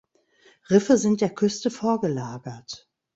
[0.71, 2.89] Riffe sind der Küste vorgelagert.